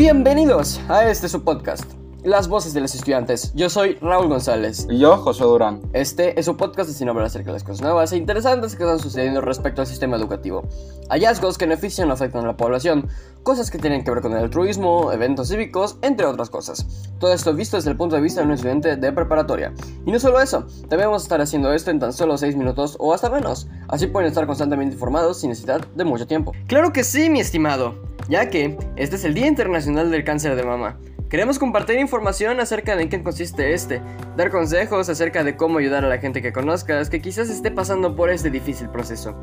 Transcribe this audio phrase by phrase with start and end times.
[0.00, 1.84] Bienvenidos a este su podcast,
[2.24, 3.52] Las Voces de los Estudiantes.
[3.54, 4.86] Yo soy Raúl González.
[4.90, 5.80] Y yo, José Durán.
[5.94, 8.82] Este es un podcast destinado a hablar acerca de las cosas nuevas e interesantes que
[8.82, 10.68] están sucediendo respecto al sistema educativo.
[11.08, 13.08] Hallazgos que benefician o afectan a la población,
[13.42, 16.86] cosas que tienen que ver con el altruismo, eventos cívicos, entre otras cosas.
[17.18, 19.72] Todo esto visto desde el punto de vista de un estudiante de preparatoria.
[20.04, 22.96] Y no solo eso, también vamos a estar haciendo esto en tan solo 6 minutos
[22.98, 23.66] o hasta menos.
[23.88, 26.52] Así pueden estar constantemente informados sin necesidad de mucho tiempo.
[26.66, 27.94] Claro que sí, mi estimado,
[28.28, 30.98] ya que este es el Día Internacional del Cáncer de Mama.
[31.30, 34.02] Queremos compartir información acerca de en qué consiste este,
[34.36, 38.16] dar consejos acerca de cómo ayudar a la gente que conozcas que quizás esté pasando
[38.16, 39.40] por este difícil proceso.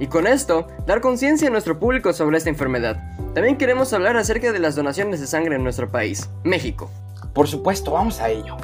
[0.00, 3.00] Y con esto, dar conciencia a nuestro público sobre esta enfermedad.
[3.32, 6.90] También queremos hablar acerca de las donaciones de sangre en nuestro país, México.
[7.32, 8.56] Por supuesto, vamos a ello.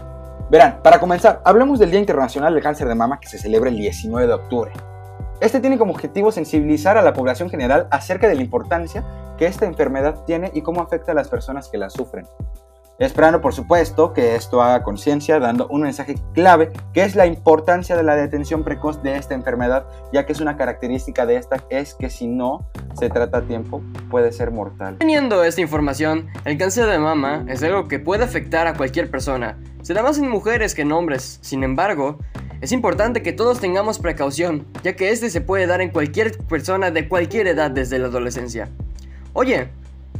[0.51, 3.77] Verán, para comenzar, hablemos del Día Internacional del Cáncer de Mama que se celebra el
[3.77, 4.73] 19 de octubre.
[5.41, 9.05] Este tiene como objetivo sensibilizar a la población general acerca de la importancia
[9.37, 12.27] que esta enfermedad tiene y cómo afecta a las personas que la sufren.
[12.99, 17.95] Esperando, por supuesto, que esto haga conciencia, dando un mensaje clave, que es la importancia
[17.95, 21.93] de la detención precoz de esta enfermedad, ya que es una característica de esta, es
[21.93, 24.97] que si no se trata a tiempo, puede ser mortal.
[24.99, 29.59] Teniendo esta información, el cáncer de mama es algo que puede afectar a cualquier persona.
[29.83, 31.39] Se da más en mujeres que en hombres.
[31.43, 32.19] Sin embargo,
[32.63, 36.91] es importante que todos tengamos precaución, ya que este se puede dar en cualquier persona
[36.91, 38.71] de cualquier edad desde la adolescencia.
[39.35, 39.69] Oye,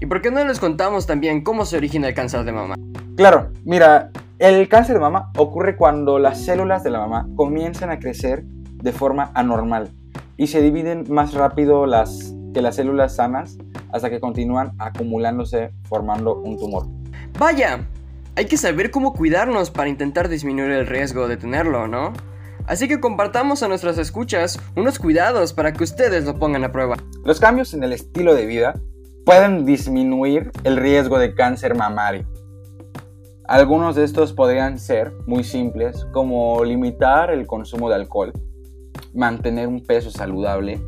[0.01, 2.75] ¿y por qué no les contamos también cómo se origina el cáncer de mama?
[3.17, 7.99] Claro, mira, el cáncer de mama ocurre cuando las células de la mama comienzan a
[7.99, 9.91] crecer de forma anormal
[10.37, 13.57] y se dividen más rápido las, que las células sanas
[13.93, 16.87] hasta que continúan acumulándose formando un tumor.
[17.39, 17.87] Vaya,
[18.37, 22.13] hay que saber cómo cuidarnos para intentar disminuir el riesgo de tenerlo, ¿no?
[22.67, 26.97] Así que compartamos a nuestras escuchas unos cuidados para que ustedes lo pongan a prueba.
[27.25, 28.75] Los cambios en el estilo de vida
[29.27, 32.27] pueden disminuir el riesgo de cáncer mamario.
[33.49, 38.33] Algunos de estos podrían ser muy simples, como limitar el consumo de alcohol,
[39.13, 40.81] mantener un peso saludable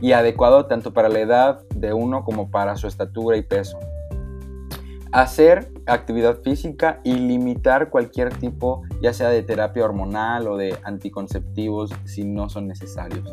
[0.00, 3.78] y adecuado tanto para la edad de uno como para su estatura y peso
[5.12, 11.90] hacer actividad física y limitar cualquier tipo, ya sea de terapia hormonal o de anticonceptivos,
[12.04, 13.30] si no son necesarios.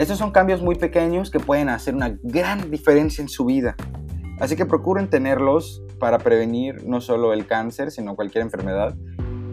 [0.00, 3.76] Estos son cambios muy pequeños que pueden hacer una gran diferencia en su vida.
[4.40, 8.94] Así que procuren tenerlos para prevenir no solo el cáncer, sino cualquier enfermedad.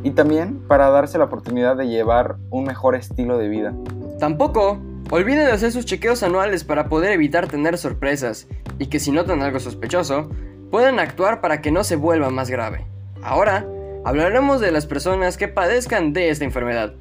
[0.04, 3.74] Y también para darse la oportunidad de llevar un mejor estilo de vida.
[4.22, 4.80] Tampoco
[5.12, 8.48] olviden de hacer sus chequeos anuales para poder evitar tener sorpresas
[8.80, 10.30] y que si notan algo sospechoso,
[10.72, 12.88] pueden actuar para que no se vuelva más grave.
[13.22, 13.68] Ahora,
[14.06, 16.94] hablaremos de las personas que padezcan de esta enfermedad.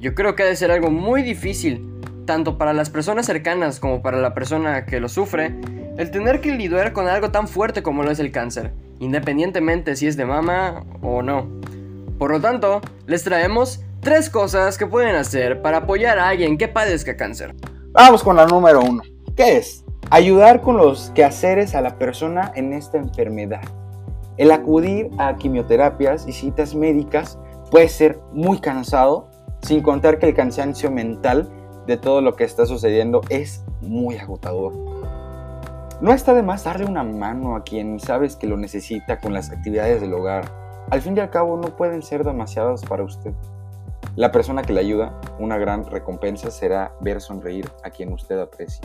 [0.00, 1.93] Yo creo que ha de ser algo muy difícil,
[2.26, 5.54] tanto para las personas cercanas como para la persona que lo sufre,
[5.96, 10.06] el tener que lidiar con algo tan fuerte como lo es el cáncer, independientemente si
[10.06, 11.48] es de mama o no.
[12.18, 16.68] Por lo tanto, les traemos tres cosas que pueden hacer para apoyar a alguien que
[16.68, 17.54] padezca cáncer.
[17.92, 19.02] Vamos con la número uno.
[19.36, 19.84] ¿Qué es?
[20.10, 23.62] Ayudar con los quehaceres a la persona en esta enfermedad.
[24.36, 27.38] El acudir a quimioterapias y citas médicas
[27.70, 29.30] puede ser muy cansado,
[29.62, 31.48] sin contar que el cansancio mental
[31.86, 34.72] de todo lo que está sucediendo es muy agotador.
[36.00, 39.50] No está de más darle una mano a quien sabes que lo necesita con las
[39.50, 40.50] actividades del hogar.
[40.90, 43.32] Al fin y al cabo no pueden ser demasiadas para usted.
[44.16, 48.82] La persona que le ayuda, una gran recompensa será ver sonreír a quien usted aprecia.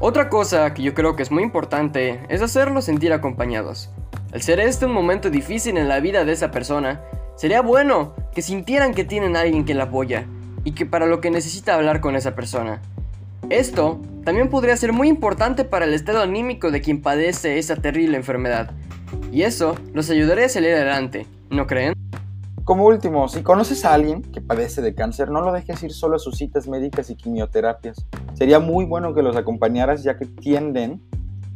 [0.00, 3.90] Otra cosa que yo creo que es muy importante es hacerlos sentir acompañados.
[4.32, 7.00] Al ser este un momento difícil en la vida de esa persona,
[7.36, 10.26] sería bueno que sintieran que tienen a alguien que la apoya
[10.64, 12.80] y que para lo que necesita hablar con esa persona.
[13.50, 18.16] Esto también podría ser muy importante para el estado anímico de quien padece esa terrible
[18.16, 18.70] enfermedad.
[19.30, 21.94] Y eso los ayudaría a salir adelante, ¿no creen?
[22.64, 26.16] Como último, si conoces a alguien que padece de cáncer, no lo dejes ir solo
[26.16, 28.06] a sus citas médicas y quimioterapias.
[28.32, 31.02] Sería muy bueno que los acompañaras ya que tienden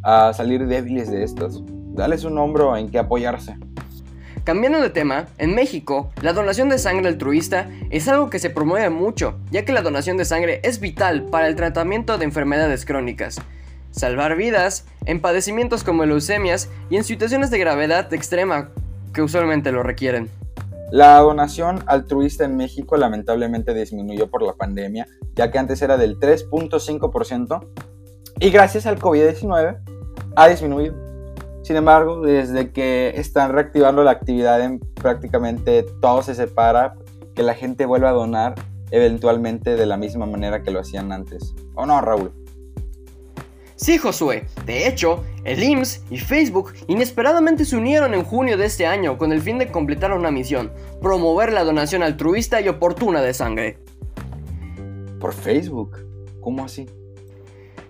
[0.02, 1.62] a salir débiles de estos.
[1.94, 3.56] Dales un hombro en que apoyarse.
[4.48, 8.88] Cambiando de tema, en México, la donación de sangre altruista es algo que se promueve
[8.88, 13.42] mucho, ya que la donación de sangre es vital para el tratamiento de enfermedades crónicas,
[13.90, 18.70] salvar vidas en padecimientos como leucemias y en situaciones de gravedad extrema
[19.12, 20.30] que usualmente lo requieren.
[20.90, 26.18] La donación altruista en México lamentablemente disminuyó por la pandemia, ya que antes era del
[26.18, 27.66] 3.5%
[28.40, 29.78] y gracias al COVID-19
[30.36, 31.07] ha disminuido.
[31.68, 36.94] Sin embargo, desde que están reactivando la actividad en prácticamente todo se separa,
[37.34, 38.54] que la gente vuelva a donar
[38.90, 41.54] eventualmente de la misma manera que lo hacían antes.
[41.74, 42.32] ¿O no, Raúl?
[43.76, 44.46] Sí, Josué.
[44.64, 49.30] De hecho, El IMSS y Facebook inesperadamente se unieron en junio de este año con
[49.30, 50.72] el fin de completar una misión,
[51.02, 53.78] promover la donación altruista y oportuna de sangre.
[55.20, 55.98] ¿Por Facebook?
[56.40, 56.86] ¿Cómo así?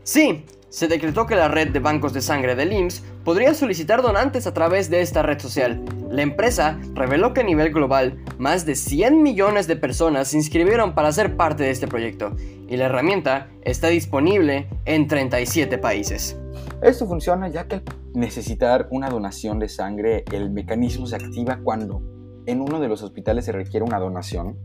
[0.02, 4.46] Sí, se decretó que la red de bancos de sangre del IMSS podría solicitar donantes
[4.46, 5.82] a través de esta red social.
[6.10, 10.94] La empresa reveló que a nivel global, más de 100 millones de personas se inscribieron
[10.94, 12.36] para ser parte de este proyecto,
[12.68, 16.36] y la herramienta está disponible en 37 países.
[16.82, 17.82] Esto funciona ya que al
[18.14, 22.02] necesitar una donación de sangre, el mecanismo se activa cuando
[22.46, 24.56] en uno de los hospitales se requiere una donación.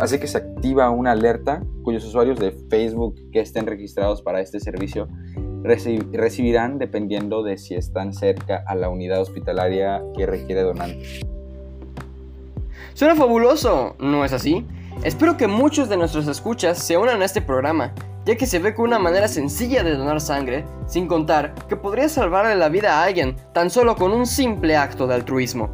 [0.00, 4.58] Así que se activa una alerta cuyos usuarios de Facebook que estén registrados para este
[4.58, 5.08] servicio
[5.62, 11.20] recibirán dependiendo de si están cerca a la unidad hospitalaria que requiere donantes.
[12.94, 14.66] Suena fabuloso, ¿no es así?
[15.04, 17.94] Espero que muchos de nuestros escuchas se unan a este programa,
[18.24, 22.08] ya que se ve con una manera sencilla de donar sangre, sin contar que podría
[22.08, 25.70] salvarle la vida a alguien tan solo con un simple acto de altruismo.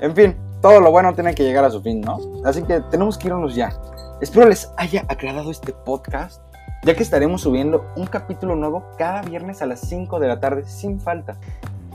[0.00, 2.18] En fin, todo lo bueno tiene que llegar a su fin, ¿no?
[2.44, 3.78] Así que tenemos que irnos ya.
[4.22, 6.40] Espero les haya agradado este podcast
[6.84, 10.64] ya que estaremos subiendo un capítulo nuevo cada viernes a las 5 de la tarde
[10.66, 11.36] sin falta.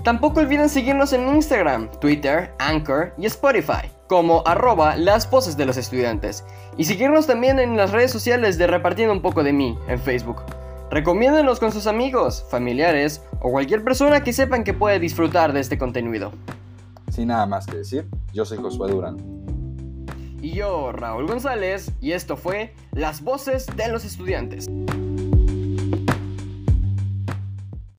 [0.03, 5.77] Tampoco olviden seguirnos en Instagram, Twitter, Anchor y Spotify como arroba las voces de los
[5.77, 6.44] estudiantes
[6.77, 10.41] y seguirnos también en las redes sociales de Repartiendo un poco de mí en Facebook.
[10.89, 15.77] Recomiéndenos con sus amigos, familiares o cualquier persona que sepan que puede disfrutar de este
[15.77, 16.31] contenido.
[17.12, 19.38] Sin nada más que decir, yo soy Josué Durán.
[20.41, 24.68] Y yo, Raúl González, y esto fue Las Voces de los Estudiantes.